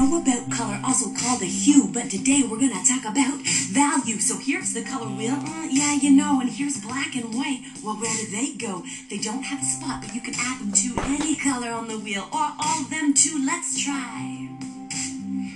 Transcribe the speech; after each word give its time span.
know 0.00 0.20
about 0.20 0.50
color, 0.50 0.80
also 0.82 1.10
called 1.12 1.42
a 1.42 1.46
hue, 1.46 1.88
but 1.92 2.10
today 2.10 2.42
we're 2.42 2.58
gonna 2.58 2.82
talk 2.84 3.04
about 3.04 3.38
value. 3.70 4.18
So 4.18 4.38
here's 4.38 4.72
the 4.72 4.82
color 4.82 5.08
wheel. 5.08 5.34
Uh, 5.34 5.66
yeah, 5.70 5.94
you 5.94 6.10
know, 6.10 6.40
and 6.40 6.48
here's 6.48 6.80
black 6.80 7.14
and 7.14 7.34
white. 7.34 7.60
Well, 7.84 7.96
where 7.96 8.14
do 8.16 8.26
they 8.30 8.54
go? 8.54 8.82
They 9.10 9.18
don't 9.18 9.42
have 9.42 9.60
a 9.60 9.64
spot, 9.64 10.02
but 10.02 10.14
you 10.14 10.20
can 10.20 10.34
add 10.38 10.60
them 10.60 10.72
to 10.72 11.00
any 11.02 11.36
color 11.36 11.70
on 11.70 11.88
the 11.88 11.98
wheel, 11.98 12.28
or 12.32 12.48
all 12.58 12.80
of 12.80 12.90
them 12.90 13.12
too. 13.12 13.42
Let's 13.44 13.78
try. 13.78 14.48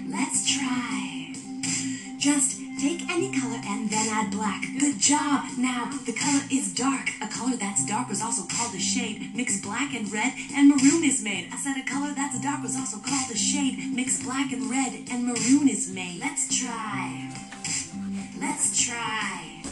Let's 0.09 0.47
try. 0.47 1.35
Just 2.19 2.64
Take 2.85 3.09
any 3.09 3.33
color 3.33 3.57
and 3.65 3.89
then 3.89 4.09
add 4.11 4.31
black. 4.31 4.63
Good 4.79 4.99
job. 4.99 5.47
Now, 5.57 5.89
the 6.05 6.13
color 6.13 6.43
is 6.53 6.75
dark. 6.75 7.09
A 7.23 7.27
color 7.27 7.57
that's 7.57 7.87
dark 7.87 8.11
was 8.11 8.21
also 8.21 8.43
called 8.45 8.75
a 8.75 8.79
shade. 8.79 9.35
Mix 9.35 9.59
black 9.63 9.95
and 9.95 10.13
red 10.13 10.35
and 10.55 10.69
maroon 10.69 11.03
is 11.03 11.25
made. 11.25 11.49
I 11.51 11.57
said 11.57 11.79
a 11.79 11.83
color 11.83 12.13
that's 12.15 12.39
dark 12.43 12.63
was 12.63 12.77
also 12.77 12.99
called 12.99 13.31
a 13.31 13.39
shade. 13.39 13.91
Mix 13.97 14.23
black 14.23 14.53
and 14.53 14.69
red 14.71 14.93
and 15.11 15.25
maroon 15.25 15.67
is 15.67 15.91
made. 15.95 16.21
Let's 16.21 16.61
try. 16.61 17.33
Let's 18.39 18.85
try. 18.85 19.63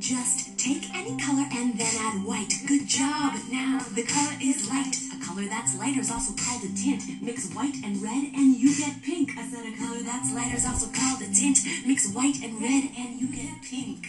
Just 0.00 0.58
take 0.58 0.92
any 0.92 1.16
color 1.22 1.46
and 1.52 1.78
then 1.78 1.94
add 1.96 2.24
white. 2.24 2.54
Good 2.66 2.88
job. 2.88 3.34
Now, 3.52 3.86
the 3.94 4.02
color 4.02 4.34
is 4.42 4.68
light 4.68 4.96
color 5.34 5.48
that's 5.48 5.78
lighter 5.78 6.00
is 6.00 6.10
also 6.10 6.34
called 6.34 6.62
a 6.62 6.68
tint. 6.76 7.02
Mix 7.22 7.50
white 7.54 7.76
and 7.84 8.02
red 8.02 8.24
and 8.34 8.56
you 8.56 8.76
get 8.76 9.02
pink. 9.02 9.30
I 9.38 9.48
said 9.48 9.64
a 9.64 9.76
color 9.78 10.02
that's 10.02 10.32
lighter 10.34 10.56
is 10.56 10.66
also 10.66 10.90
called 10.92 11.22
a 11.22 11.32
tint. 11.32 11.58
Mix 11.86 12.12
white 12.12 12.42
and 12.42 12.60
red 12.60 12.90
and 12.98 13.18
you 13.18 13.28
get 13.32 13.62
pink. 13.62 14.06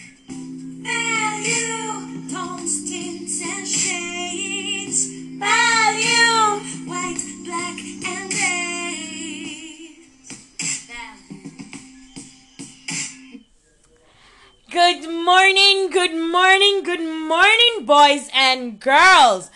Value, 0.84 2.28
tones, 2.28 2.90
tints, 2.90 3.40
and 3.42 3.66
shades. 3.66 5.06
Value, 5.40 6.60
white, 6.84 7.24
black, 7.44 7.78
and 8.06 8.30
gray. 8.30 9.96
Good 14.70 15.08
morning, 15.24 15.88
good 15.90 16.14
morning, 16.14 16.82
good 16.82 17.28
morning, 17.28 17.86
boys 17.86 18.28
and 18.34 18.78
girls. 18.78 19.50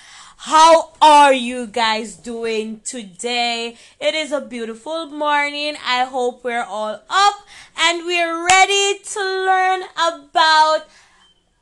How 0.49 0.93
are 1.03 1.35
you 1.35 1.67
guys 1.67 2.17
doing 2.17 2.81
today? 2.83 3.77
It 4.01 4.15
is 4.15 4.33
a 4.33 4.41
beautiful 4.41 5.05
morning. 5.05 5.77
I 5.85 6.05
hope 6.05 6.43
we're 6.43 6.65
all 6.65 7.03
up 7.11 7.35
and 7.77 8.07
we're 8.07 8.47
ready 8.47 8.99
to 8.99 9.21
learn 9.21 9.83
about 9.95 10.87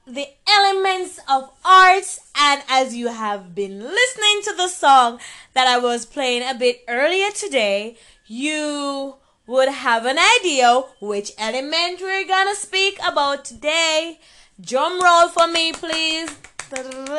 the 0.07 0.29
elements 0.49 1.19
of 1.29 1.51
art. 1.65 2.17
And 2.39 2.63
as 2.69 2.95
you 2.95 3.09
have 3.09 3.57
been 3.57 3.81
listening 3.81 4.43
to 4.45 4.55
the 4.57 4.69
song 4.69 5.19
that 5.55 5.67
I 5.67 5.79
was 5.79 6.07
playing 6.07 6.49
a 6.49 6.55
bit 6.55 6.85
earlier 6.87 7.33
today, 7.33 7.97
you 8.29 9.17
would 9.49 9.69
have 9.69 10.07
an 10.07 10.19
idea 10.39 10.85
which 11.01 11.33
element 11.39 12.01
we're 12.01 12.29
gonna 12.29 12.55
speak 12.55 13.01
about 13.05 13.45
today. 13.45 14.21
Drum 14.61 15.03
roll 15.03 15.27
for 15.27 15.49
me, 15.49 15.73
please. 15.73 16.31
Da-da-da-da. 16.71 17.17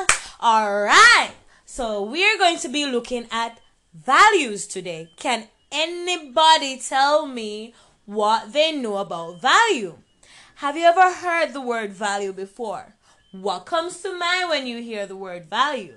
All 0.00 0.06
right. 0.44 1.32
So 1.64 2.02
we're 2.02 2.36
going 2.36 2.58
to 2.58 2.68
be 2.68 2.84
looking 2.84 3.26
at 3.30 3.60
values 3.94 4.66
today. 4.66 5.08
Can 5.16 5.48
anybody 5.72 6.76
tell 6.76 7.24
me 7.26 7.72
what 8.04 8.52
they 8.52 8.72
know 8.72 8.98
about 8.98 9.40
value? 9.40 9.96
Have 10.56 10.76
you 10.76 10.84
ever 10.84 11.14
heard 11.14 11.54
the 11.54 11.62
word 11.62 11.94
value 11.94 12.34
before? 12.34 12.94
What 13.32 13.60
comes 13.60 14.02
to 14.02 14.16
mind 14.18 14.50
when 14.50 14.66
you 14.66 14.82
hear 14.82 15.06
the 15.06 15.16
word 15.16 15.46
value? 15.46 15.94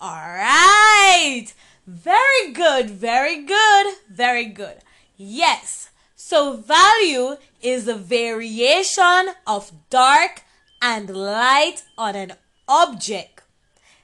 All 0.00 0.10
right. 0.10 1.46
Very 1.86 2.52
good. 2.54 2.88
Very 2.88 3.44
good. 3.44 3.94
Very 4.10 4.46
good. 4.46 4.78
Yes. 5.18 5.90
So 6.16 6.56
value 6.56 7.36
is 7.60 7.86
a 7.88 7.94
variation 7.94 9.34
of 9.46 9.70
dark 9.90 10.43
and 10.84 11.08
light 11.08 11.82
on 11.96 12.14
an 12.14 12.34
object. 12.68 13.40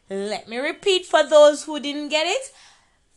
Let 0.08 0.48
me 0.48 0.56
repeat 0.56 1.04
for 1.04 1.22
those 1.22 1.64
who 1.64 1.78
didn't 1.78 2.08
get 2.08 2.26
it. 2.26 2.50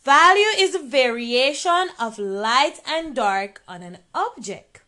Value 0.03 0.51
is 0.57 0.75
a 0.75 0.83
variation 0.83 1.87
of 1.97 2.19
light 2.19 2.81
and 2.85 3.15
dark 3.15 3.61
on 3.65 3.81
an 3.81 3.99
object. 4.13 4.81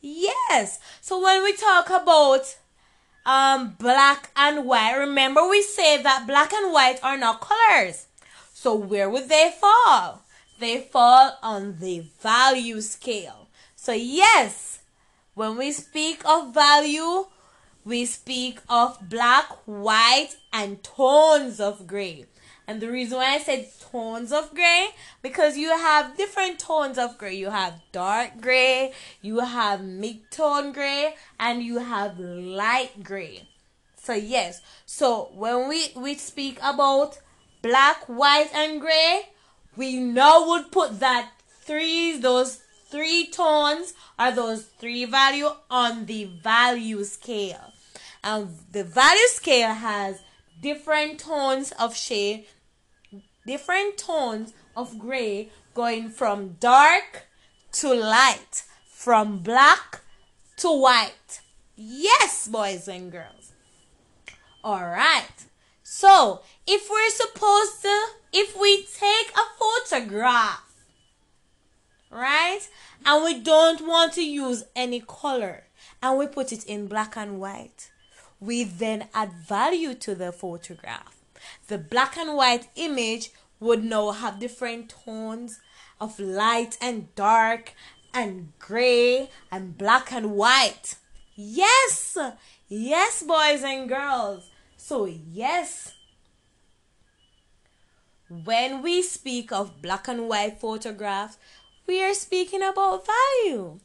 Yes. 0.00 0.78
So 1.02 1.22
when 1.22 1.44
we 1.44 1.52
talk 1.54 1.90
about 1.90 2.56
um, 3.26 3.76
black 3.78 4.30
and 4.34 4.64
white, 4.64 4.96
remember 4.96 5.46
we 5.46 5.60
say 5.60 6.02
that 6.02 6.26
black 6.26 6.54
and 6.54 6.72
white 6.72 7.00
are 7.02 7.18
not 7.18 7.42
colors. 7.42 8.06
So 8.54 8.74
where 8.74 9.10
would 9.10 9.28
they 9.28 9.52
fall? 9.60 10.22
They 10.58 10.80
fall 10.80 11.36
on 11.42 11.76
the 11.78 12.06
value 12.22 12.80
scale. 12.80 13.48
So 13.76 13.92
yes, 13.92 14.78
when 15.34 15.58
we 15.58 15.72
speak 15.72 16.22
of 16.24 16.54
value, 16.54 17.26
we 17.84 18.06
speak 18.06 18.60
of 18.68 18.98
black, 19.10 19.46
white, 19.66 20.36
and 20.52 20.82
tones 20.82 21.60
of 21.60 21.86
gray. 21.86 22.24
And 22.66 22.80
the 22.80 22.90
reason 22.90 23.18
why 23.18 23.34
I 23.34 23.38
said 23.38 23.68
tones 23.78 24.32
of 24.32 24.54
gray, 24.54 24.88
because 25.20 25.58
you 25.58 25.68
have 25.68 26.16
different 26.16 26.58
tones 26.58 26.96
of 26.96 27.18
gray. 27.18 27.34
You 27.34 27.50
have 27.50 27.74
dark 27.92 28.40
gray, 28.40 28.92
you 29.20 29.40
have 29.40 29.84
mid-tone 29.84 30.72
gray, 30.72 31.14
and 31.38 31.62
you 31.62 31.78
have 31.78 32.18
light 32.18 33.02
gray. 33.02 33.42
So 33.96 34.14
yes, 34.14 34.62
so 34.86 35.30
when 35.34 35.68
we, 35.68 35.88
we 35.94 36.14
speak 36.14 36.58
about 36.62 37.18
black, 37.60 38.04
white, 38.06 38.50
and 38.54 38.80
gray, 38.80 39.28
we 39.76 39.98
now 39.98 40.48
would 40.48 40.72
put 40.72 41.00
that 41.00 41.32
three, 41.60 42.16
those 42.16 42.62
three 42.88 43.26
tones 43.26 43.92
are 44.18 44.32
those 44.32 44.62
three 44.62 45.04
value 45.04 45.50
on 45.68 46.06
the 46.06 46.24
value 46.24 47.04
scale 47.04 47.73
and 48.24 48.48
the 48.72 48.82
value 48.82 49.28
scale 49.28 49.74
has 49.74 50.22
different 50.60 51.20
tones 51.20 51.72
of 51.78 51.94
shade, 51.94 52.46
different 53.46 53.98
tones 53.98 54.54
of 54.74 54.98
gray 54.98 55.50
going 55.74 56.08
from 56.08 56.56
dark 56.58 57.26
to 57.72 57.92
light, 57.92 58.64
from 58.88 59.38
black 59.40 60.00
to 60.56 60.68
white. 60.68 61.40
Yes, 61.76 62.48
boys 62.48 62.88
and 62.88 63.12
girls. 63.12 63.52
All 64.62 64.86
right. 64.86 65.28
So, 65.82 66.40
if 66.66 66.88
we're 66.88 67.10
supposed 67.10 67.82
to, 67.82 68.06
if 68.32 68.58
we 68.58 68.84
take 68.84 69.36
a 69.36 69.44
photograph, 69.58 70.72
right, 72.10 72.60
and 73.04 73.22
we 73.22 73.40
don't 73.40 73.86
want 73.86 74.14
to 74.14 74.24
use 74.24 74.64
any 74.74 75.00
color, 75.00 75.64
and 76.02 76.18
we 76.18 76.26
put 76.26 76.52
it 76.52 76.64
in 76.64 76.86
black 76.86 77.16
and 77.18 77.38
white, 77.38 77.90
we 78.44 78.64
then 78.64 79.08
add 79.14 79.32
value 79.32 79.94
to 79.94 80.14
the 80.14 80.32
photograph. 80.32 81.16
The 81.68 81.78
black 81.78 82.16
and 82.16 82.36
white 82.36 82.68
image 82.76 83.30
would 83.60 83.84
now 83.84 84.10
have 84.10 84.38
different 84.38 84.90
tones 85.04 85.60
of 86.00 86.18
light 86.18 86.76
and 86.80 87.14
dark 87.14 87.72
and 88.12 88.52
gray 88.58 89.30
and 89.50 89.76
black 89.76 90.12
and 90.12 90.32
white. 90.32 90.96
Yes, 91.34 92.16
yes, 92.68 93.22
boys 93.22 93.62
and 93.62 93.88
girls. 93.88 94.50
So, 94.76 95.06
yes, 95.06 95.94
when 98.28 98.82
we 98.82 99.02
speak 99.02 99.52
of 99.52 99.80
black 99.80 100.08
and 100.08 100.28
white 100.28 100.60
photographs, 100.60 101.38
we 101.86 102.02
are 102.02 102.14
speaking 102.14 102.62
about 102.62 103.06
value. 103.06 103.80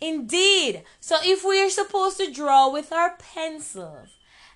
Indeed. 0.00 0.82
So 1.00 1.16
if 1.22 1.44
we 1.44 1.62
are 1.62 1.70
supposed 1.70 2.18
to 2.18 2.30
draw 2.30 2.70
with 2.70 2.92
our 2.92 3.16
pencils 3.16 4.08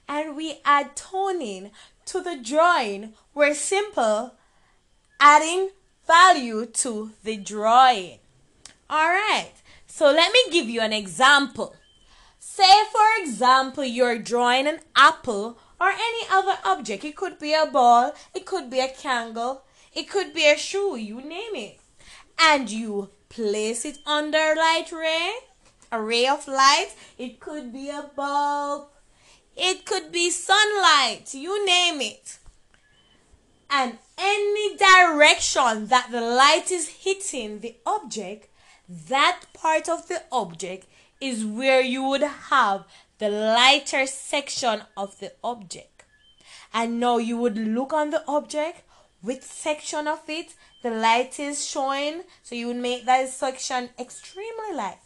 and 0.09 0.37
we 0.37 0.61
add 0.65 0.97
toning 0.97 1.71
to 2.06 2.22
the 2.22 2.37
drawing, 2.37 3.15
we're 3.34 3.54
simple 3.54 4.34
adding 5.19 5.71
value 6.07 6.66
to 6.66 7.13
the 7.22 7.37
drawing. 7.37 8.19
All 8.89 9.09
right. 9.09 9.53
So 9.87 10.07
let 10.07 10.33
me 10.33 10.41
give 10.51 10.69
you 10.69 10.81
an 10.81 10.92
example. 10.92 11.75
Say, 12.39 12.84
for 12.91 13.22
example, 13.22 13.84
you're 13.84 14.19
drawing 14.19 14.66
an 14.66 14.81
apple 14.97 15.59
or 15.81 15.89
any 15.89 16.27
other 16.31 16.59
object. 16.65 17.04
It 17.04 17.16
could 17.16 17.39
be 17.39 17.54
a 17.54 17.66
ball, 17.66 18.13
it 18.34 18.47
could 18.47 18.71
be 18.71 18.81
a 18.81 18.89
candle, 18.89 19.63
it 19.95 20.09
could 20.09 20.33
be 20.34 20.48
a 20.48 20.57
shoe, 20.57 20.97
you 20.97 21.21
name 21.21 21.54
it. 21.54 21.79
And 22.41 22.71
you 22.71 23.10
place 23.28 23.84
it 23.84 23.98
under 24.07 24.54
light 24.57 24.91
ray, 24.92 25.33
a 25.92 26.01
ray 26.01 26.27
of 26.27 26.48
light. 26.48 26.89
It 27.19 27.39
could 27.39 27.72
be 27.72 27.91
a 27.91 28.10
bulb. 28.16 28.89
It 29.57 29.84
could 29.84 30.10
be 30.10 30.31
sunlight. 30.31 31.34
You 31.34 31.65
name 31.66 32.01
it. 32.01 32.39
And 33.69 33.98
any 34.19 34.77
direction 34.77 35.87
that 35.89 36.09
the 36.10 36.21
light 36.21 36.71
is 36.71 36.89
hitting 36.89 37.60
the 37.60 37.77
object, 37.87 38.48
that 38.89 39.43
part 39.53 39.89
of 39.89 40.09
the 40.09 40.22
object 40.33 40.86
is 41.21 41.45
where 41.45 41.81
you 41.81 42.03
would 42.04 42.22
have 42.22 42.84
the 43.19 43.28
lighter 43.28 44.07
section 44.07 44.83
of 44.97 45.19
the 45.21 45.33
object. 45.45 46.04
And 46.72 46.98
now 46.98 47.19
you 47.19 47.36
would 47.36 47.59
look 47.59 47.93
on 47.93 48.10
the 48.10 48.25
object. 48.27 48.83
Which 49.22 49.43
section 49.43 50.09
of 50.09 50.21
it 50.28 50.55
the 50.83 50.91
light 50.91 51.39
is 51.39 51.67
showing. 51.67 52.22
So 52.43 52.55
you 52.55 52.69
would 52.69 52.77
make 52.77 53.07
that 53.07 53.28
section 53.28 53.91
extremely 53.99 54.75
light. 54.75 54.99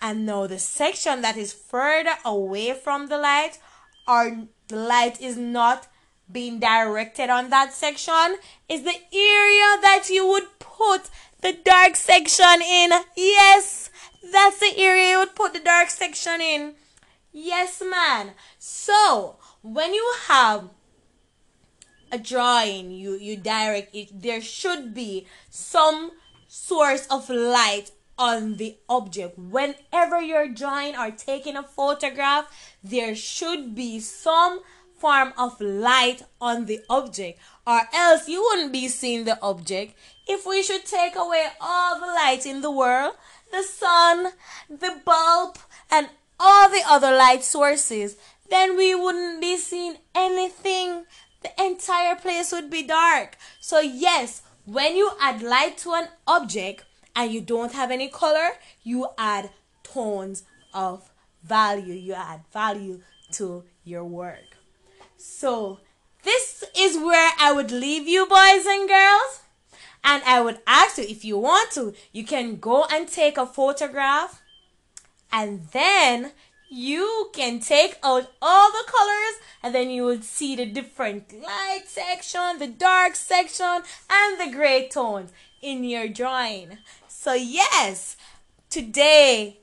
And 0.00 0.26
now 0.26 0.46
the 0.46 0.58
section 0.58 1.22
that 1.22 1.36
is 1.36 1.52
further 1.52 2.16
away 2.24 2.72
from 2.72 3.08
the 3.08 3.18
light 3.18 3.58
or 4.06 4.44
the 4.68 4.76
light 4.76 5.20
is 5.20 5.36
not 5.36 5.88
being 6.30 6.60
directed 6.60 7.30
on 7.30 7.50
that 7.50 7.72
section 7.72 8.36
is 8.68 8.82
the 8.82 8.98
area 9.12 9.80
that 9.82 10.08
you 10.10 10.26
would 10.26 10.58
put 10.58 11.10
the 11.40 11.52
dark 11.64 11.96
section 11.96 12.62
in. 12.62 12.92
Yes, 13.16 13.90
that's 14.32 14.60
the 14.60 14.74
area 14.76 15.10
you 15.10 15.18
would 15.18 15.34
put 15.34 15.52
the 15.52 15.60
dark 15.60 15.88
section 15.88 16.40
in. 16.40 16.74
Yes, 17.32 17.82
man. 17.82 18.32
So, 18.58 19.36
when 19.62 19.94
you 19.94 20.14
have 20.26 20.68
a 22.10 22.18
drawing, 22.18 22.90
you, 22.90 23.14
you 23.14 23.36
direct 23.36 23.94
it, 23.94 24.08
there 24.22 24.40
should 24.40 24.94
be 24.94 25.26
some 25.50 26.12
source 26.46 27.06
of 27.08 27.28
light 27.28 27.90
on 28.18 28.56
the 28.56 28.76
object. 28.88 29.38
Whenever 29.38 30.20
you're 30.20 30.48
drawing 30.48 30.96
or 30.96 31.10
taking 31.10 31.56
a 31.56 31.62
photograph, 31.62 32.46
there 32.82 33.14
should 33.14 33.74
be 33.74 34.00
some 34.00 34.60
form 34.96 35.32
of 35.38 35.60
light 35.60 36.22
on 36.40 36.66
the 36.66 36.80
object, 36.90 37.38
or 37.66 37.82
else 37.94 38.28
you 38.28 38.42
wouldn't 38.42 38.72
be 38.72 38.88
seeing 38.88 39.24
the 39.24 39.40
object. 39.40 39.94
If 40.26 40.44
we 40.44 40.62
should 40.62 40.84
take 40.84 41.14
away 41.14 41.46
all 41.60 42.00
the 42.00 42.06
light 42.06 42.44
in 42.44 42.60
the 42.60 42.70
world, 42.70 43.14
the 43.52 43.62
sun, 43.62 44.32
the 44.68 45.00
bulb, 45.04 45.58
and 45.90 46.08
all 46.40 46.68
the 46.68 46.82
other 46.86 47.16
light 47.16 47.44
sources, 47.44 48.16
then 48.50 48.76
we 48.76 48.94
wouldn't 48.94 49.40
be 49.40 49.56
seeing 49.56 49.96
anything. 50.14 51.04
The 51.42 51.50
entire 51.62 52.16
place 52.16 52.52
would 52.52 52.70
be 52.70 52.82
dark. 52.82 53.36
So, 53.60 53.80
yes, 53.80 54.42
when 54.64 54.96
you 54.96 55.10
add 55.20 55.42
light 55.42 55.78
to 55.78 55.92
an 55.92 56.08
object 56.26 56.84
and 57.14 57.32
you 57.32 57.40
don't 57.40 57.72
have 57.72 57.90
any 57.90 58.08
color, 58.08 58.50
you 58.82 59.08
add 59.16 59.50
tones 59.82 60.44
of 60.74 61.10
value. 61.42 61.94
You 61.94 62.14
add 62.14 62.40
value 62.52 63.00
to 63.32 63.64
your 63.84 64.04
work. 64.04 64.56
So, 65.16 65.80
this 66.22 66.64
is 66.76 66.96
where 66.96 67.32
I 67.38 67.52
would 67.52 67.70
leave 67.70 68.08
you, 68.08 68.26
boys 68.26 68.66
and 68.66 68.88
girls. 68.88 69.42
And 70.04 70.22
I 70.24 70.40
would 70.40 70.58
ask 70.66 70.98
you 70.98 71.04
if 71.04 71.24
you 71.24 71.38
want 71.38 71.72
to, 71.72 71.94
you 72.12 72.24
can 72.24 72.56
go 72.56 72.84
and 72.90 73.08
take 73.08 73.36
a 73.36 73.46
photograph 73.46 74.42
and 75.32 75.68
then 75.72 76.32
you 76.68 77.30
can 77.32 77.60
take 77.60 77.98
out 78.02 78.30
all 78.42 78.70
the 78.70 78.84
colors 78.86 79.40
and 79.62 79.74
then 79.74 79.90
you 79.90 80.04
would 80.04 80.24
see 80.24 80.56
the 80.56 80.66
different 80.66 81.32
light 81.42 81.84
section, 81.86 82.58
the 82.58 82.66
dark 82.66 83.16
section, 83.16 83.82
and 84.10 84.40
the 84.40 84.54
gray 84.54 84.88
tones 84.88 85.32
in 85.62 85.84
your 85.84 86.08
drawing. 86.08 86.78
So, 87.08 87.34
yes, 87.34 88.16
today 88.70 89.58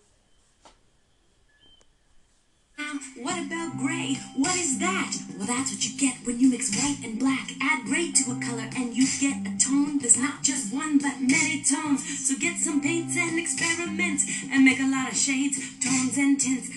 um, 2.77 2.99
what 3.23 3.39
about 3.39 3.77
gray? 3.77 4.17
What 4.35 4.53
is 4.57 4.79
that? 4.79 5.15
Well, 5.37 5.47
that's 5.47 5.71
what 5.71 5.85
you 5.85 5.97
get 5.97 6.25
when 6.25 6.41
you 6.41 6.49
mix 6.49 6.75
white 6.75 6.99
and 7.05 7.17
black. 7.17 7.51
Add 7.61 7.85
gray 7.85 8.11
to 8.11 8.31
a 8.31 8.35
color 8.43 8.67
and 8.75 8.93
you 8.93 9.07
get 9.21 9.47
a 9.47 9.57
tone. 9.57 9.99
There's 9.99 10.17
not 10.17 10.43
just 10.43 10.73
one, 10.73 10.97
but 10.97 11.21
many 11.21 11.63
tones. 11.63 12.03
So 12.27 12.35
get 12.37 12.57
some 12.59 12.81
paints 12.81 13.15
and 13.15 13.39
experiment 13.39 14.21
and 14.51 14.65
make 14.65 14.79
a 14.79 14.91
lot 14.91 15.09
of 15.09 15.17
shades, 15.17 15.57
tones, 15.79 16.17
and 16.17 16.37
tints. 16.37 16.67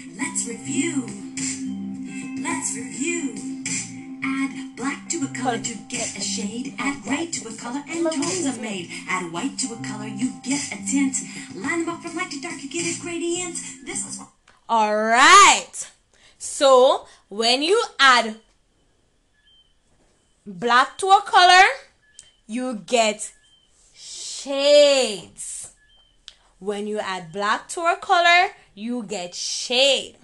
Color 5.49 5.63
to 5.63 5.75
get 5.89 6.17
a 6.17 6.21
shade. 6.21 6.75
Add 6.79 7.03
gray 7.05 7.27
to 7.27 7.49
a 7.49 7.53
color 7.55 7.83
and 7.89 8.05
tones 8.05 8.47
are 8.47 8.61
made. 8.61 8.91
Add 9.09 9.33
white 9.33 9.59
to 9.61 9.73
a 9.73 9.77
color, 9.77 10.07
you 10.07 10.33
get 10.45 10.61
a 10.73 10.77
tint. 10.87 11.17
Line 11.55 11.87
them 11.87 11.95
up 11.95 12.03
from 12.03 12.17
light 12.17 12.31
to 12.33 12.41
dark, 12.41 12.63
you 12.63 12.69
get 12.69 12.85
a 12.85 13.01
gradient. 13.01 13.57
This 13.87 14.07
is 14.07 14.21
all 14.69 14.95
right. 14.95 15.91
So 16.37 17.07
when 17.31 17.63
you 17.63 17.83
add 17.99 18.37
black 20.47 20.99
to 20.99 21.07
a 21.07 21.23
color, 21.25 21.65
you 22.47 22.83
get 22.87 23.33
shades. 23.95 25.73
When 26.59 26.87
you 26.87 26.99
add 26.99 27.33
black 27.33 27.69
to 27.71 27.81
a 27.81 27.97
color, 27.97 28.51
you 28.75 29.03
get 29.03 29.35
shade. 29.35 30.17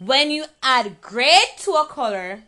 When 0.00 0.32
you 0.32 0.46
add 0.60 1.00
gray 1.00 1.38
to 1.60 1.70
a 1.72 1.86
color, 1.86 2.42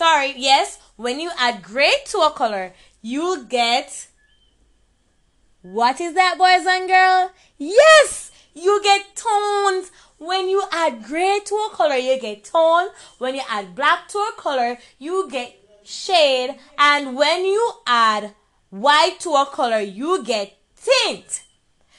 sorry, 0.00 0.32
yes, 0.36 0.78
when 0.96 1.20
you 1.20 1.30
add 1.38 1.62
gray 1.62 1.92
to 2.06 2.18
a 2.18 2.30
color, 2.30 2.72
you 3.02 3.44
get 3.44 4.08
what 5.60 6.00
is 6.00 6.14
that, 6.14 6.38
boys 6.38 6.64
and 6.66 6.88
girls? 6.88 7.30
Yes, 7.58 8.30
you 8.54 8.80
get 8.82 9.14
tones 9.14 9.90
when 10.16 10.48
you 10.48 10.62
add 10.70 11.02
gray 11.02 11.40
to 11.44 11.54
a 11.54 11.70
color, 11.72 11.96
you 11.96 12.18
get 12.20 12.44
tone. 12.44 12.88
When 13.18 13.34
you 13.34 13.42
add 13.48 13.74
black 13.74 14.08
to 14.08 14.18
a 14.18 14.32
color, 14.36 14.78
you 14.98 15.28
get 15.30 15.56
shade. 15.82 16.56
And 16.78 17.16
when 17.16 17.44
you 17.44 17.72
add 17.86 18.34
white 18.68 19.18
to 19.20 19.30
a 19.30 19.46
color, 19.46 19.80
you 19.80 20.22
get 20.22 20.56
tint. 20.76 21.42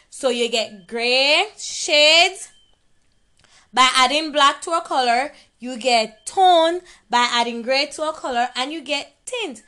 So 0.09 0.30
you 0.30 0.50
get 0.50 0.88
gray 0.88 1.47
shades 1.57 2.50
by 3.73 3.89
adding 3.95 4.31
black 4.31 4.62
to 4.62 4.71
a 4.71 4.81
color, 4.81 5.31
you 5.59 5.77
get 5.77 6.25
tone 6.25 6.81
by 7.09 7.27
adding 7.31 7.62
gray 7.62 7.85
to 7.88 8.09
a 8.09 8.13
color, 8.13 8.50
and 8.56 8.71
you 8.71 8.81
get 8.81 9.15
tint 9.25 9.63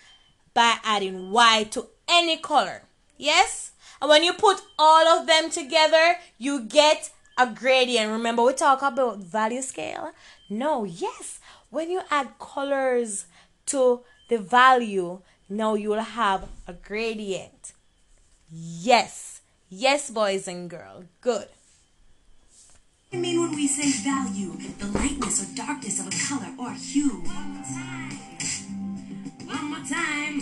by 0.53 0.77
adding 0.83 1.31
white 1.31 1.71
to 1.71 1.88
any 2.07 2.38
color. 2.38 2.83
Yes? 3.17 3.71
And 4.01 4.09
when 4.09 4.23
you 4.23 4.33
put 4.33 4.61
all 4.77 5.07
of 5.07 5.27
them 5.27 5.50
together, 5.50 6.17
you 6.38 6.61
get 6.61 7.11
a 7.38 7.47
gradient. 7.47 8.11
Remember, 8.11 8.44
we 8.44 8.53
talk 8.53 8.81
about 8.81 9.19
value 9.19 9.61
scale? 9.61 10.11
No, 10.50 10.83
yes. 10.83 11.39
When 11.69 11.89
you 11.89 12.01
add 12.11 12.38
colors 12.39 13.25
to 13.67 14.01
the 14.29 14.38
value, 14.38 15.21
now 15.50 15.75
you 15.75 15.89
will 15.89 16.01
have 16.01 16.47
a 16.67 16.73
gradient. 16.73 17.73
Yes. 18.51 19.41
Yes, 19.69 20.09
boys 20.09 20.47
and 20.47 20.69
girls. 20.69 21.05
Good. 21.21 21.47
I 23.13 23.15
mean 23.15 23.39
when 23.39 23.56
we 23.56 23.68
say 23.68 23.92
value, 24.10 24.57
the 24.80 24.88
lightness 24.88 25.44
or 25.44 25.56
darkness 25.56 26.00
of 26.00 26.07
a 26.07 26.12
color 26.27 26.51
or 26.57 26.74
hue. 26.74 27.21
One 27.21 27.54
more 27.54 27.63
time. 27.63 28.12
One 29.45 29.65
more 29.69 29.86
time. 29.88 30.42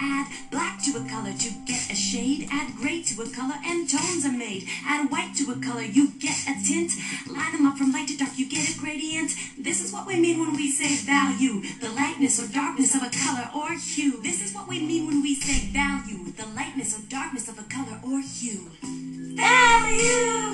Add 0.00 0.26
black 0.50 0.82
to 0.84 0.96
a 0.96 1.08
color 1.08 1.32
to 1.32 1.50
get 1.66 1.90
a 1.90 1.94
shade. 1.94 2.48
Add 2.50 2.74
gray 2.76 3.02
to 3.02 3.22
a 3.22 3.28
color 3.28 3.54
and 3.66 3.88
tones 3.88 4.24
are 4.24 4.32
made. 4.32 4.66
Add 4.86 5.10
white 5.10 5.34
to 5.36 5.52
a 5.52 5.60
color, 5.60 5.82
you 5.82 6.08
get 6.18 6.48
a 6.48 6.54
tint. 6.64 6.92
Line 7.28 7.52
them 7.52 7.66
up 7.66 7.76
from 7.76 7.92
light 7.92 8.08
to 8.08 8.16
dark, 8.16 8.38
you 8.38 8.48
get 8.48 8.74
a 8.74 8.78
gradient. 8.78 9.32
This 9.58 9.84
is 9.84 9.92
what 9.92 10.06
we 10.06 10.18
mean 10.18 10.40
when 10.40 10.56
we 10.56 10.70
say 10.70 10.96
value. 10.96 11.60
The 11.80 11.90
lightness 11.90 12.42
or 12.42 12.50
darkness 12.50 12.94
of 12.94 13.02
a 13.02 13.10
color 13.10 13.50
or 13.54 13.76
hue. 13.76 14.22
This 14.22 14.42
is 14.42 14.54
what 14.54 14.68
we 14.68 14.80
mean 14.80 15.06
when 15.06 15.22
we 15.22 15.34
say 15.34 15.68
value. 15.68 16.32
The 16.32 16.46
lightness 16.56 16.98
or 16.98 17.02
darkness 17.10 17.46
of 17.48 17.58
a 17.58 17.64
color 17.64 18.00
or 18.02 18.20
hue. 18.20 18.70
Value, 19.36 20.53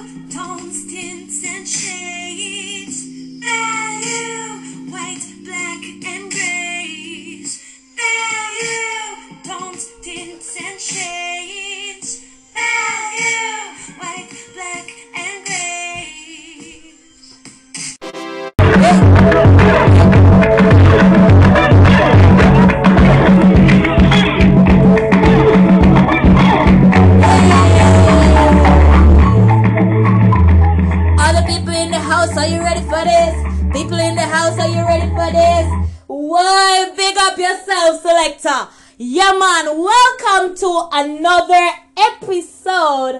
Man, 39.62 39.78
welcome 39.78 40.56
to 40.56 40.88
another 40.90 41.70
episode 41.96 43.16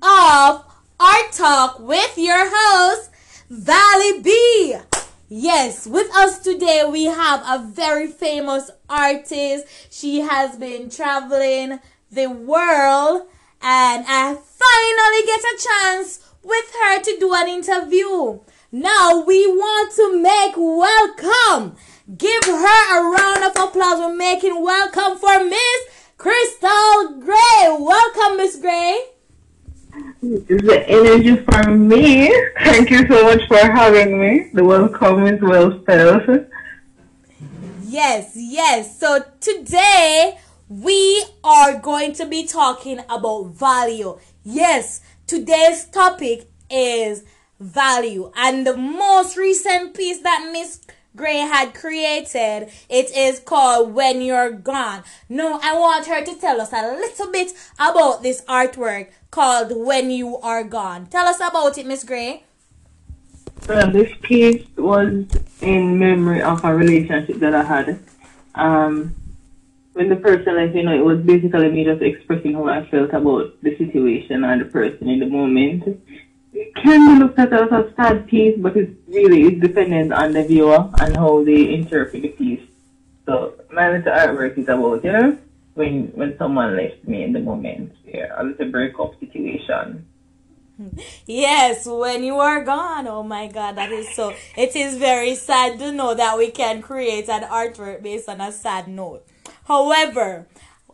of 0.00 0.64
our 1.00 1.30
talk 1.32 1.80
with 1.80 2.16
your 2.16 2.50
host, 2.50 3.10
Valley 3.50 4.22
B. 4.22 4.76
Yes, 5.28 5.86
with 5.86 6.10
us 6.16 6.38
today 6.38 6.84
we 6.90 7.04
have 7.04 7.42
a 7.46 7.62
very 7.66 8.06
famous 8.06 8.70
artist. 8.88 9.66
She 9.90 10.20
has 10.20 10.56
been 10.56 10.88
traveling 10.88 11.80
the 12.10 12.28
world 12.28 13.26
and 13.60 14.04
I 14.08 14.34
finally 14.34 15.26
get 15.26 15.40
a 15.40 15.58
chance 15.58 16.20
with 16.42 16.74
her 16.82 17.02
to 17.02 17.16
do 17.18 17.34
an 17.34 17.48
interview. 17.48 18.40
Now 18.70 19.22
we 19.26 19.46
want 19.46 19.92
to 19.96 20.22
make 20.22 20.54
welcome. 20.56 21.76
Give 22.18 22.44
her 22.44 22.98
a 22.98 23.16
round 23.16 23.44
of 23.44 23.52
applause. 23.52 24.00
We're 24.00 24.16
making 24.16 24.60
welcome 24.60 25.16
for 25.18 25.44
Miss 25.44 25.80
Crystal 26.18 27.20
Gray. 27.20 27.76
Welcome, 27.78 28.38
Miss 28.38 28.56
Gray. 28.56 29.04
The 30.20 30.84
energy 30.88 31.36
from 31.36 31.86
me. 31.86 32.34
Thank 32.64 32.90
you 32.90 33.06
so 33.06 33.22
much 33.22 33.46
for 33.46 33.56
having 33.56 34.20
me. 34.20 34.50
The 34.52 34.64
welcome 34.64 35.28
is 35.28 35.40
well 35.40 35.78
felt. 35.86 36.24
Yes, 37.84 38.32
yes. 38.34 38.98
So 38.98 39.24
today 39.38 40.40
we 40.68 41.24
are 41.44 41.78
going 41.78 42.14
to 42.14 42.26
be 42.26 42.48
talking 42.48 42.98
about 43.08 43.44
value. 43.50 44.18
Yes, 44.42 45.02
today's 45.28 45.84
topic 45.84 46.50
is 46.68 47.22
value. 47.60 48.32
And 48.34 48.66
the 48.66 48.76
most 48.76 49.36
recent 49.36 49.94
piece 49.94 50.20
that 50.22 50.50
Miss 50.52 50.80
Gray 51.14 51.38
had 51.38 51.74
created, 51.74 52.70
it 52.88 53.14
is 53.14 53.38
called 53.40 53.92
When 53.92 54.22
You're 54.22 54.50
Gone. 54.50 55.02
No, 55.28 55.60
I 55.62 55.78
want 55.78 56.06
her 56.06 56.24
to 56.24 56.34
tell 56.40 56.58
us 56.58 56.72
a 56.72 56.96
little 56.96 57.30
bit 57.30 57.52
about 57.78 58.22
this 58.22 58.40
artwork 58.42 59.10
called 59.30 59.76
When 59.76 60.10
You 60.10 60.38
Are 60.38 60.64
Gone. 60.64 61.06
Tell 61.06 61.26
us 61.26 61.36
about 61.36 61.76
it, 61.76 61.86
Miss 61.86 62.02
Gray. 62.04 62.44
Well, 63.68 63.90
this 63.90 64.10
piece 64.22 64.66
was 64.76 65.26
in 65.60 65.98
memory 65.98 66.40
of 66.40 66.64
a 66.64 66.74
relationship 66.74 67.36
that 67.40 67.54
I 67.54 67.62
had. 67.62 67.98
Um, 68.54 69.14
when 69.92 70.08
the 70.08 70.16
person, 70.16 70.56
like, 70.56 70.74
you 70.74 70.82
know, 70.82 70.94
it 70.94 71.04
was 71.04 71.20
basically 71.20 71.70
me 71.70 71.84
just 71.84 72.00
expressing 72.00 72.54
how 72.54 72.68
I 72.68 72.88
felt 72.88 73.12
about 73.12 73.62
the 73.62 73.76
situation 73.76 74.44
and 74.44 74.62
the 74.62 74.64
person 74.64 75.10
in 75.10 75.20
the 75.20 75.26
moment. 75.26 76.00
Can 76.76 77.14
be 77.14 77.22
looked 77.22 77.38
at 77.38 77.52
as 77.52 77.70
a 77.70 77.92
sad 77.96 78.26
piece, 78.26 78.58
but 78.58 78.76
it 78.76 78.90
really 79.06 79.42
is 79.42 79.60
dependent 79.60 80.12
on 80.12 80.32
the 80.32 80.42
viewer 80.42 80.90
and 81.00 81.16
how 81.16 81.44
they 81.44 81.74
interpret 81.74 82.22
the 82.22 82.28
piece. 82.28 82.62
So, 83.26 83.54
my 83.70 83.90
little 83.90 84.12
artwork 84.12 84.58
is 84.58 84.68
about, 84.68 85.04
you 85.04 85.12
know, 85.12 85.38
when 85.74 86.08
when 86.14 86.36
someone 86.38 86.76
left 86.76 87.06
me 87.06 87.24
in 87.24 87.32
the 87.32 87.40
moment, 87.40 87.92
yeah, 88.04 88.32
a 88.36 88.44
little 88.44 88.70
breakup 88.70 89.18
situation. 89.20 90.06
Yes, 91.26 91.86
when 91.86 92.24
you 92.24 92.38
are 92.38 92.64
gone. 92.64 93.06
Oh 93.06 93.22
my 93.22 93.46
God, 93.46 93.76
that 93.76 93.92
is 93.92 94.14
so. 94.14 94.34
It 94.56 94.74
is 94.74 94.96
very 94.96 95.34
sad 95.34 95.78
to 95.78 95.92
know 95.92 96.14
that 96.14 96.36
we 96.36 96.50
can 96.50 96.82
create 96.82 97.28
an 97.28 97.42
artwork 97.42 98.02
based 98.02 98.28
on 98.28 98.40
a 98.40 98.50
sad 98.50 98.88
note. 98.88 99.24
However, 99.64 100.46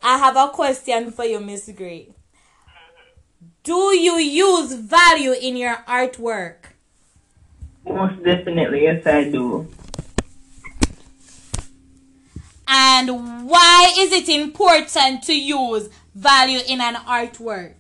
I 0.03 0.19
have 0.19 0.37
a 0.37 0.49
question 0.49 1.11
for 1.11 1.25
you, 1.25 1.41
Miss 1.41 1.71
Gray. 1.75 2.11
Do 3.69 3.95
you 3.95 4.17
use 4.17 4.73
value 4.73 5.33
in 5.33 5.55
your 5.55 5.77
artwork? 5.87 6.73
Most 7.85 8.25
definitely, 8.25 8.85
yes, 8.85 9.07
I 9.07 9.25
do. 9.25 9.69
And 12.67 13.47
why 13.47 13.93
is 13.99 14.11
it 14.11 14.31
important 14.31 15.23
to 15.25 15.35
use 15.39 15.91
value 16.15 16.61
in 16.67 16.81
an 16.81 16.95
artwork? 16.95 17.75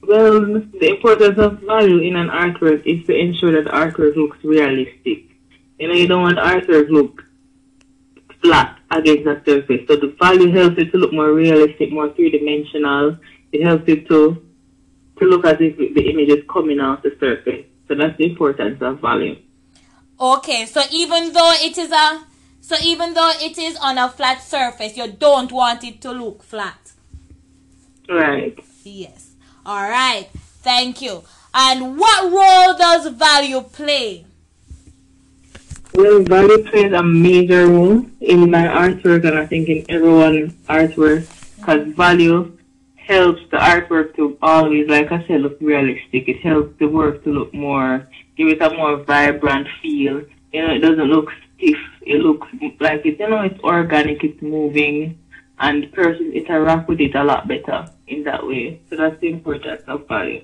Well, 0.00 0.40
the 0.40 0.88
importance 0.88 1.38
of 1.38 1.60
value 1.60 1.98
in 1.98 2.16
an 2.16 2.30
artwork 2.30 2.80
is 2.86 3.06
to 3.08 3.14
ensure 3.14 3.52
that 3.52 3.64
the 3.64 3.76
artwork 3.76 4.16
looks 4.16 4.42
realistic. 4.42 5.24
You 5.78 5.88
know, 5.88 5.94
you 5.94 6.08
don't 6.08 6.22
want 6.22 6.38
artwork 6.38 6.86
to 6.86 6.92
look 6.94 7.24
flat 8.42 8.78
against 8.90 9.24
the 9.24 9.42
surface. 9.44 9.86
So 9.86 9.96
the 9.96 10.16
value 10.18 10.50
helps 10.50 10.78
it 10.78 10.92
to 10.92 10.96
look 10.96 11.12
more 11.12 11.34
realistic, 11.34 11.92
more 11.92 12.10
three 12.14 12.30
dimensional. 12.30 13.18
It 13.56 13.64
helps 13.64 13.88
it 13.88 14.06
to 14.08 14.42
to 15.18 15.24
look 15.24 15.46
as 15.46 15.56
if 15.60 15.76
the 15.76 16.10
image 16.10 16.28
is 16.28 16.44
coming 16.48 16.78
off 16.80 17.02
the 17.02 17.16
surface. 17.18 17.64
So 17.88 17.94
that's 17.94 18.16
the 18.18 18.26
importance 18.26 18.82
of 18.82 19.00
value. 19.00 19.36
Okay, 20.20 20.66
so 20.66 20.82
even 20.90 21.32
though 21.32 21.52
it 21.56 21.76
is 21.78 21.90
a 21.90 22.24
so 22.60 22.76
even 22.82 23.14
though 23.14 23.32
it 23.40 23.58
is 23.58 23.76
on 23.76 23.96
a 23.96 24.08
flat 24.08 24.42
surface, 24.42 24.96
you 24.96 25.12
don't 25.12 25.52
want 25.52 25.84
it 25.84 26.00
to 26.02 26.10
look 26.12 26.42
flat. 26.42 26.92
Right. 28.08 28.58
Yes. 28.82 29.34
All 29.64 29.88
right. 29.88 30.28
Thank 30.62 31.00
you. 31.00 31.22
And 31.54 31.96
what 31.96 32.24
role 32.24 32.76
does 32.76 33.06
value 33.12 33.60
play? 33.62 34.26
Well, 35.94 36.22
value 36.22 36.62
plays 36.64 36.92
a 36.92 37.02
major 37.02 37.66
role 37.68 38.04
in 38.20 38.50
my 38.50 38.66
artwork 38.66 39.24
and 39.24 39.38
I 39.38 39.46
think 39.46 39.68
in 39.68 39.84
everyone's 39.88 40.52
artwork 40.68 41.26
because 41.56 41.94
value 41.94 42.55
helps 43.06 43.42
the 43.50 43.56
artwork 43.56 44.16
to 44.16 44.36
always, 44.42 44.88
like 44.88 45.12
I 45.12 45.24
said, 45.26 45.40
look 45.40 45.58
realistic. 45.60 46.28
It 46.28 46.40
helps 46.40 46.76
the 46.78 46.86
work 46.86 47.22
to 47.24 47.30
look 47.30 47.54
more, 47.54 48.08
give 48.36 48.48
it 48.48 48.60
a 48.60 48.70
more 48.70 48.96
vibrant 49.04 49.68
feel. 49.80 50.22
You 50.52 50.66
know, 50.66 50.74
it 50.74 50.80
doesn't 50.80 51.04
look 51.04 51.28
stiff. 51.56 51.78
It 52.02 52.20
looks 52.20 52.46
like 52.80 53.06
it, 53.06 53.18
you 53.18 53.28
know, 53.28 53.42
it's 53.42 53.60
organic, 53.62 54.22
it's 54.24 54.40
moving, 54.42 55.18
and 55.58 55.92
person 55.92 56.32
interact 56.32 56.88
with 56.88 57.00
it 57.00 57.14
a 57.14 57.24
lot 57.24 57.48
better 57.48 57.88
in 58.08 58.24
that 58.24 58.46
way. 58.46 58.80
So 58.90 58.96
that's 58.96 59.20
the 59.20 59.30
importance 59.30 59.82
of 59.86 60.06
value. 60.08 60.42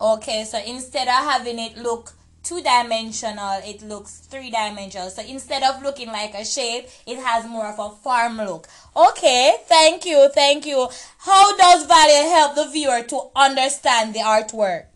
Okay, 0.00 0.44
so 0.44 0.58
instead 0.64 1.08
of 1.08 1.14
having 1.14 1.58
it 1.58 1.76
look 1.76 2.12
two 2.42 2.62
dimensional, 2.62 3.60
it 3.64 3.82
looks 3.82 4.18
three 4.18 4.50
dimensional. 4.50 5.10
So 5.10 5.22
instead 5.22 5.62
of 5.62 5.82
looking 5.82 6.08
like 6.08 6.34
a 6.34 6.44
shape, 6.44 6.88
it 7.06 7.18
has 7.18 7.46
more 7.46 7.66
of 7.66 7.78
a 7.78 7.90
form 7.96 8.38
look. 8.38 8.68
Okay, 8.96 9.56
thank 9.66 10.04
you, 10.06 10.30
thank 10.34 10.66
you. 10.66 10.88
How 11.18 11.56
does 11.56 11.86
value 11.86 12.28
help 12.30 12.54
the 12.54 12.68
viewer 12.70 13.02
to 13.02 13.30
understand 13.36 14.14
the 14.14 14.20
artwork? 14.20 14.86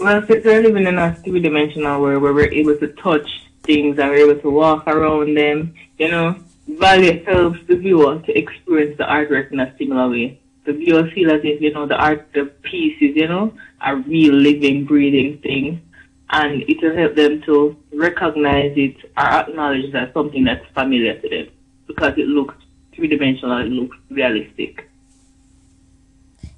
Well, 0.00 0.24
since 0.26 0.44
we're 0.44 0.62
living 0.62 0.86
in 0.86 0.98
a 0.98 1.14
three 1.14 1.40
dimensional 1.40 2.00
world 2.00 2.22
where 2.22 2.32
we're 2.32 2.52
able 2.52 2.76
to 2.78 2.88
touch 3.02 3.28
things 3.64 3.98
and 3.98 4.10
we're 4.10 4.30
able 4.30 4.40
to 4.40 4.50
walk 4.50 4.86
around 4.86 5.36
them, 5.36 5.74
you 5.98 6.08
know, 6.08 6.36
value 6.68 7.24
helps 7.24 7.58
the 7.66 7.74
viewer 7.74 8.20
to 8.20 8.38
experience 8.38 8.96
the 8.98 9.04
artwork 9.04 9.50
in 9.50 9.58
a 9.58 9.74
similar 9.76 10.08
way. 10.08 10.40
The 10.68 10.74
viewer 10.74 11.08
feel 11.14 11.30
as 11.30 11.40
if, 11.44 11.62
you 11.62 11.72
know, 11.72 11.86
the 11.86 11.94
art, 11.94 12.28
the 12.34 12.44
pieces, 12.60 13.16
you 13.16 13.26
know, 13.26 13.54
are 13.80 13.96
real 13.96 14.34
living, 14.34 14.84
breathing 14.84 15.38
things. 15.38 15.80
And 16.28 16.62
it 16.68 16.82
will 16.82 16.94
help 16.94 17.14
them 17.14 17.40
to 17.46 17.74
recognize 17.94 18.74
it 18.76 18.96
or 19.16 19.24
acknowledge 19.24 19.90
that 19.94 20.12
something 20.12 20.44
that's 20.44 20.66
familiar 20.74 21.18
to 21.18 21.26
them 21.26 21.48
because 21.86 22.12
it 22.18 22.26
looks 22.26 22.54
three 22.94 23.08
dimensional, 23.08 23.64
it 23.64 23.70
looks 23.70 23.96
realistic. 24.10 24.90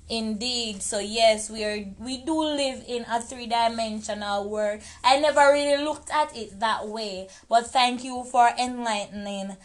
Indeed. 0.09 0.83
So 0.83 0.99
yes, 0.99 1.49
we 1.49 1.62
are 1.62 1.87
we 2.00 2.19
do 2.19 2.35
live 2.35 2.83
in 2.88 3.07
a 3.09 3.23
three-dimensional 3.23 4.50
world. 4.50 4.81
I 5.05 5.21
never 5.21 5.52
really 5.52 5.85
looked 5.85 6.11
at 6.11 6.37
it 6.37 6.59
that 6.59 6.88
way, 6.88 7.29
but 7.49 7.69
thank 7.69 8.02
you 8.02 8.25
for 8.25 8.50
enlightening 8.59 9.57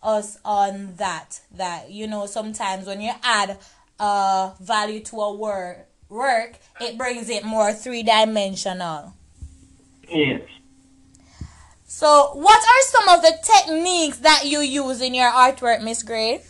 us 0.00 0.38
on 0.44 0.94
that 0.94 1.40
that 1.52 1.90
you 1.90 2.06
know 2.06 2.26
sometimes 2.26 2.86
when 2.86 3.00
you 3.00 3.10
add 3.24 3.58
uh 3.98 4.52
value 4.60 5.00
to 5.00 5.20
a 5.20 5.34
word 5.34 5.84
work 6.08 6.58
it 6.80 6.96
brings 6.96 7.28
it 7.28 7.44
more 7.44 7.72
three-dimensional. 7.72 9.14
Yes. 10.08 10.42
So 11.84 12.30
what 12.34 12.58
are 12.58 12.82
some 12.82 13.08
of 13.08 13.22
the 13.22 13.36
techniques 13.42 14.18
that 14.18 14.46
you 14.46 14.60
use 14.60 15.00
in 15.00 15.14
your 15.14 15.30
artwork 15.30 15.82
miss 15.82 16.02
gray? 16.02 16.42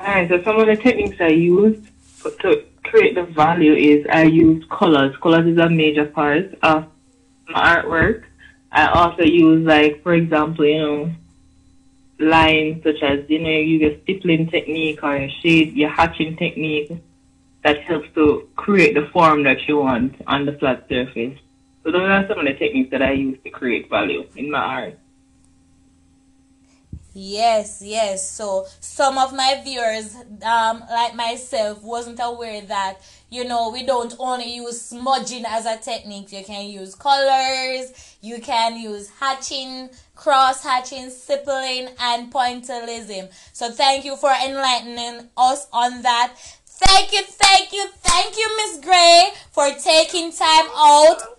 Alright 0.00 0.28
so 0.28 0.42
some 0.42 0.60
of 0.60 0.66
the 0.66 0.76
techniques 0.76 1.16
i 1.20 1.28
use 1.28 1.78
to 2.40 2.64
create 2.84 3.14
the 3.14 3.24
value 3.24 3.72
is 3.72 4.06
i 4.10 4.22
use 4.22 4.64
colors. 4.70 5.16
Colors 5.22 5.46
is 5.46 5.58
a 5.58 5.68
major 5.68 6.04
part 6.04 6.54
of 6.62 6.86
my 7.48 7.76
artwork. 7.76 8.24
I 8.70 8.86
also 8.88 9.22
use 9.22 9.66
like 9.66 10.02
for 10.02 10.14
example 10.14 10.64
you 10.64 10.78
know 10.78 11.12
lines 12.18 12.82
such 12.82 13.02
as, 13.02 13.20
you 13.28 13.38
know, 13.38 13.48
you 13.48 13.78
use 13.78 14.00
stippling 14.02 14.48
technique 14.48 15.02
or 15.02 15.16
your 15.16 15.30
shade, 15.42 15.74
your 15.74 15.90
hatching 15.90 16.36
technique 16.36 16.92
that 17.62 17.80
helps 17.82 18.08
to 18.14 18.48
create 18.56 18.94
the 18.94 19.06
form 19.12 19.42
that 19.42 19.66
you 19.68 19.78
want 19.78 20.14
on 20.26 20.46
the 20.46 20.52
flat 20.52 20.86
surface. 20.88 21.38
So 21.84 21.90
those 21.92 22.08
are 22.08 22.26
some 22.28 22.38
of 22.38 22.46
the 22.46 22.54
techniques 22.54 22.90
that 22.90 23.02
I 23.02 23.12
use 23.12 23.38
to 23.44 23.50
create 23.50 23.88
value 23.90 24.26
in 24.36 24.50
my 24.50 24.58
art. 24.58 24.98
Yes, 27.18 27.80
yes. 27.82 28.30
So 28.30 28.66
some 28.80 29.16
of 29.16 29.32
my 29.32 29.62
viewers, 29.64 30.14
um, 30.42 30.84
like 30.90 31.14
myself, 31.14 31.82
wasn't 31.82 32.20
aware 32.22 32.60
that 32.60 32.98
you 33.30 33.44
know 33.44 33.70
we 33.70 33.86
don't 33.86 34.14
only 34.18 34.54
use 34.56 34.82
smudging 34.82 35.46
as 35.46 35.64
a 35.64 35.78
technique. 35.78 36.30
You 36.30 36.44
can 36.44 36.68
use 36.68 36.94
colors, 36.94 38.16
you 38.20 38.38
can 38.42 38.76
use 38.78 39.08
hatching, 39.18 39.88
cross 40.14 40.62
hatching, 40.62 41.08
stippling, 41.08 41.88
and 41.98 42.30
pointillism. 42.30 43.32
So 43.54 43.70
thank 43.70 44.04
you 44.04 44.16
for 44.16 44.30
enlightening 44.46 45.30
us 45.38 45.68
on 45.72 46.02
that. 46.02 46.34
Thank 46.66 47.12
you, 47.12 47.22
thank 47.24 47.72
you, 47.72 47.86
thank 48.02 48.36
you, 48.36 48.46
Miss 48.58 48.84
Gray, 48.84 49.30
for 49.52 49.70
taking 49.82 50.30
time 50.30 50.66
out 50.76 51.35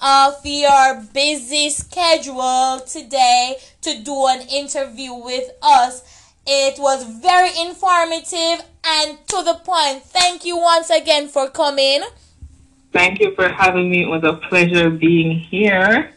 of 0.00 0.34
your 0.44 1.02
busy 1.12 1.70
schedule 1.70 2.80
today 2.86 3.56
to 3.82 4.02
do 4.02 4.26
an 4.26 4.46
interview 4.48 5.12
with 5.12 5.50
us. 5.62 6.02
It 6.46 6.78
was 6.78 7.04
very 7.04 7.50
informative 7.60 8.64
and 8.84 9.18
to 9.28 9.42
the 9.42 9.60
point. 9.64 10.04
Thank 10.04 10.44
you 10.44 10.56
once 10.56 10.90
again 10.90 11.28
for 11.28 11.50
coming. 11.50 12.02
Thank 12.92 13.20
you 13.20 13.34
for 13.34 13.48
having 13.48 13.90
me. 13.90 14.04
It 14.04 14.08
was 14.08 14.24
a 14.24 14.34
pleasure 14.48 14.88
being 14.88 15.38
here. 15.38 16.14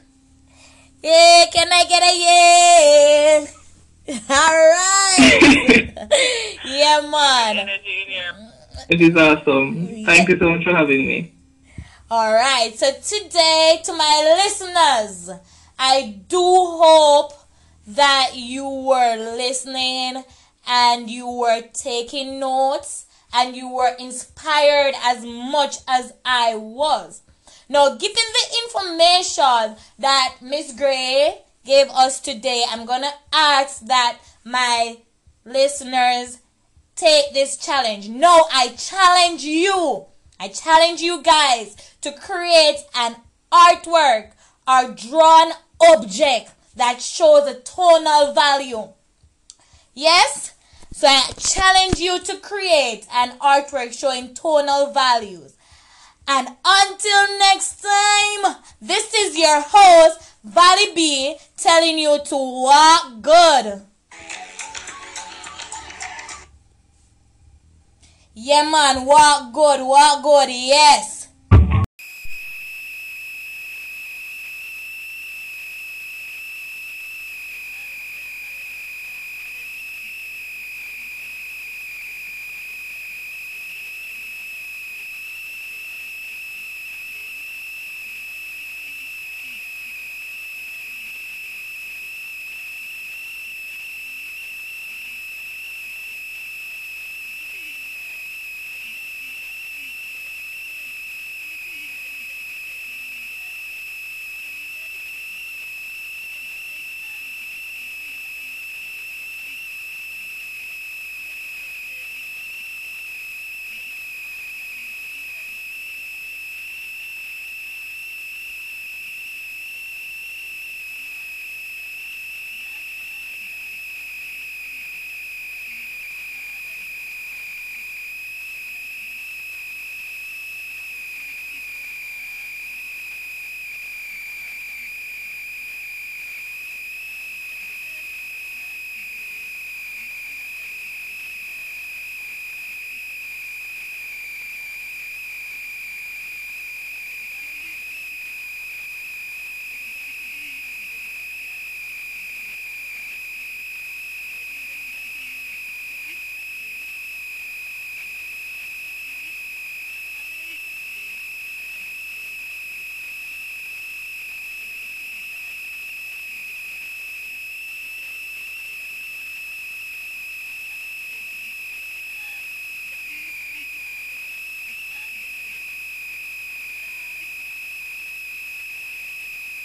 Yeah, 1.04 1.46
can 1.52 1.68
I 1.74 1.84
get 1.86 2.04
a 2.04 2.16
yeah? 2.22 3.48
All 4.30 4.72
right. 4.78 5.88
Yeah, 6.66 7.02
man. 7.02 7.58
Energy 7.58 8.04
in 8.06 8.12
here. 8.12 8.52
It 8.90 9.02
is 9.02 9.16
awesome. 9.16 10.06
Thank 10.06 10.30
you 10.30 10.38
so 10.38 10.50
much 10.50 10.64
for 10.64 10.76
having 10.76 11.06
me. 11.06 11.34
All 12.14 12.34
right. 12.34 12.78
So 12.78 12.92
today, 12.92 13.80
to 13.86 13.94
my 13.94 14.36
listeners, 14.44 15.30
I 15.80 16.20
do 16.28 16.42
hope 16.42 17.32
that 17.88 18.32
you 18.36 18.68
were 18.68 19.16
listening 19.38 20.22
and 20.68 21.10
you 21.10 21.32
were 21.32 21.62
taking 21.72 22.38
notes 22.38 23.06
and 23.34 23.56
you 23.56 23.70
were 23.74 23.96
inspired 23.98 24.94
as 25.06 25.24
much 25.24 25.78
as 25.88 26.12
I 26.26 26.56
was. 26.56 27.22
Now, 27.70 27.96
given 27.96 28.16
the 28.34 28.58
information 28.66 29.78
that 30.00 30.36
Miss 30.42 30.74
Gray 30.74 31.42
gave 31.66 31.88
us 31.92 32.20
today, 32.20 32.66
I'm 32.70 32.86
going 32.86 33.04
to 33.04 33.14
ask 33.32 33.86
that 33.86 34.18
my 34.44 34.98
listeners 35.46 36.40
take 36.94 37.34
this 37.34 37.56
challenge. 37.56 38.10
No, 38.10 38.48
I 38.52 38.68
challenge 38.76 39.44
you. 39.44 40.08
I 40.42 40.48
challenge 40.48 41.02
you 41.02 41.22
guys 41.22 41.76
to 42.02 42.12
create 42.14 42.84
an 42.96 43.16
artwork 43.52 44.32
or 44.68 44.92
drawn 44.92 45.52
object 45.80 46.50
that 46.76 47.00
shows 47.00 47.48
a 47.48 47.60
tonal 47.60 48.34
value. 48.34 48.88
Yes? 49.94 50.56
So 50.94 51.06
I 51.08 51.32
challenge 51.38 52.00
you 52.00 52.20
to 52.22 52.38
create 52.38 53.06
an 53.14 53.38
artwork 53.38 53.94
showing 53.94 54.34
tonal 54.34 54.92
values. 54.92 55.54
And 56.28 56.48
until 56.66 57.38
next 57.38 57.84
time, 57.84 58.56
this 58.82 59.14
is 59.14 59.38
your 59.38 59.62
host, 59.64 60.28
Valley 60.44 60.96
B, 60.96 61.36
telling 61.56 62.00
you 62.00 62.18
to 62.18 62.36
walk 62.36 63.22
good. 63.22 63.84
Yeah, 68.34 68.64
man, 68.64 69.06
walk 69.06 69.54
good, 69.54 69.82
walk 69.82 70.24
good, 70.24 70.50
yes. 70.50 71.21